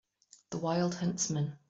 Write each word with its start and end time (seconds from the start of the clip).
The 0.49 0.57
wild 0.57 0.95
huntsman. 0.95 1.59